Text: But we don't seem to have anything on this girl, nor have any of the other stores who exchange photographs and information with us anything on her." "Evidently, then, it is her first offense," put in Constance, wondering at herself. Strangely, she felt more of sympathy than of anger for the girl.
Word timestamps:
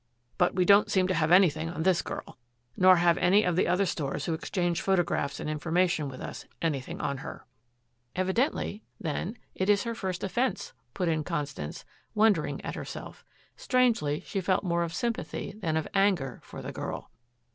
But 0.39 0.55
we 0.55 0.65
don't 0.65 0.89
seem 0.89 1.05
to 1.09 1.13
have 1.13 1.31
anything 1.31 1.69
on 1.69 1.83
this 1.83 2.01
girl, 2.01 2.39
nor 2.75 2.95
have 2.95 3.19
any 3.19 3.43
of 3.43 3.55
the 3.55 3.67
other 3.67 3.85
stores 3.85 4.25
who 4.25 4.33
exchange 4.33 4.81
photographs 4.81 5.39
and 5.39 5.47
information 5.47 6.09
with 6.09 6.21
us 6.21 6.45
anything 6.59 6.99
on 6.99 7.17
her." 7.17 7.45
"Evidently, 8.15 8.81
then, 8.99 9.37
it 9.53 9.69
is 9.69 9.83
her 9.83 9.93
first 9.93 10.23
offense," 10.23 10.73
put 10.95 11.07
in 11.07 11.23
Constance, 11.23 11.85
wondering 12.15 12.65
at 12.65 12.73
herself. 12.73 13.23
Strangely, 13.55 14.21
she 14.21 14.41
felt 14.41 14.63
more 14.63 14.81
of 14.81 14.91
sympathy 14.91 15.53
than 15.59 15.77
of 15.77 15.87
anger 15.93 16.39
for 16.41 16.63
the 16.63 16.71
girl. 16.71 17.11